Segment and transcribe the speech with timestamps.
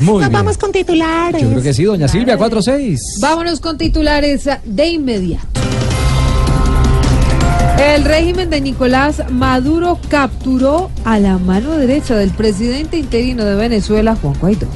[0.00, 0.32] Muy Nos bien.
[0.32, 1.42] vamos con titulares.
[1.42, 2.98] Yo creo que sí, doña Silvia, 4-6.
[3.20, 5.46] Vámonos con titulares de inmediato.
[7.80, 14.16] El régimen de Nicolás Maduro capturó a la mano derecha del presidente interino de Venezuela,
[14.20, 14.66] Juan Guaidó.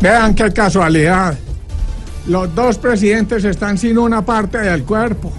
[0.00, 1.36] Vean qué casualidad.
[2.26, 5.32] Los dos presidentes están sin una parte del cuerpo.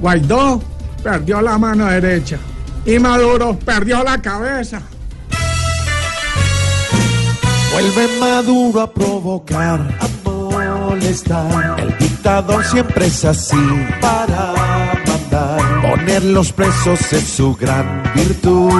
[0.00, 0.62] Guaidó
[1.02, 2.38] perdió la mano derecha
[2.86, 4.82] y Maduro perdió la cabeza.
[7.72, 11.78] Vuelve Maduro a provocar, a molestar.
[11.78, 13.56] El dictador siempre es así
[14.00, 14.54] para
[15.06, 15.82] mandar.
[15.82, 18.72] Poner los presos es su gran virtud.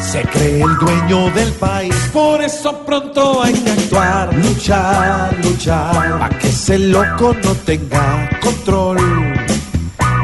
[0.00, 4.34] Se cree el dueño del país, por eso pronto hay que actuar.
[4.34, 8.98] Luchar, luchar, para que ese loco no tenga control.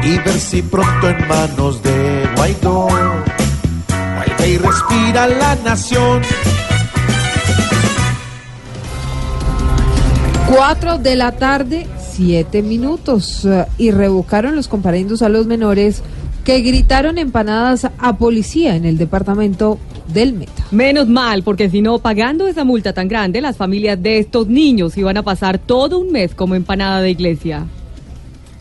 [0.03, 6.21] Y ver si pronto en manos de Guaidó vuelve y respira la nación.
[10.53, 13.47] 4 de la tarde, 7 minutos.
[13.77, 16.03] Y revocaron los comparendos a los menores
[16.43, 19.79] que gritaron empanadas a policía en el departamento
[20.13, 20.65] del Meta.
[20.71, 24.97] Menos mal, porque si no, pagando esa multa tan grande, las familias de estos niños
[24.97, 27.65] iban a pasar todo un mes como empanada de iglesia.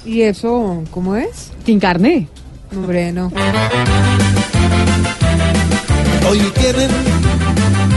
[0.04, 1.50] ¿Y eso cómo es?
[1.66, 2.28] Sin carne.
[2.72, 3.32] Hombre, no.
[6.30, 6.90] Hoy tienen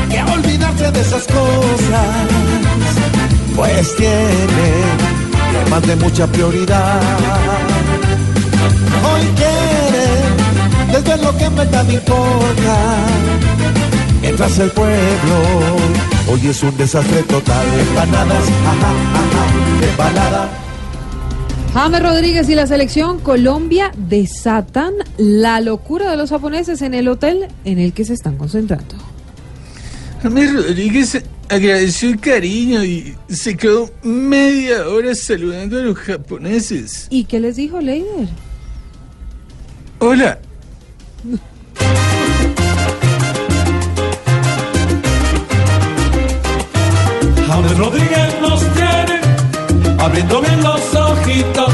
[0.10, 2.08] que olvidarse de esas cosas,
[3.56, 4.44] pues tienen
[5.66, 7.02] temas de mucha prioridad.
[9.04, 12.98] Hoy quieren desde lo que en verdad importa.
[14.22, 15.36] Mientras el pueblo
[16.32, 17.66] hoy es un desastre total.
[17.80, 20.50] Empanadas, ajá, ajá, empanada.
[21.74, 27.48] James Rodríguez y la selección Colombia desatan la locura de los japoneses en el hotel
[27.66, 28.96] en el que se están concentrando.
[30.22, 37.08] James Rodríguez agradeció el cariño y se quedó media hora saludando a los japoneses.
[37.10, 38.28] ¿Y qué les dijo Leider?
[40.00, 40.40] Hola.
[47.48, 49.22] James Rodríguez nos tiene
[50.00, 51.74] abriendo bien los ojitos,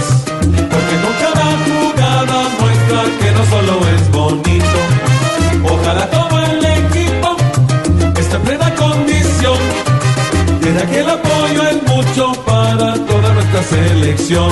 [13.89, 14.51] nuestra selección.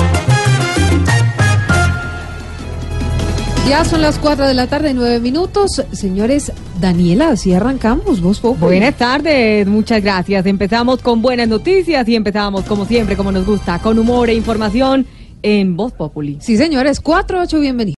[3.68, 5.82] Ya son las 4 de la tarde, 9 minutos.
[5.92, 8.22] Señores, Daniela, así arrancamos.
[8.22, 8.78] Vos, Populi.
[8.78, 10.46] Buenas tardes, muchas gracias.
[10.46, 15.06] Empezamos con buenas noticias y empezamos, como siempre, como nos gusta, con humor e información
[15.42, 16.38] en Voz Populi.
[16.40, 17.96] Sí, señores, 4, 8, bienvenidos.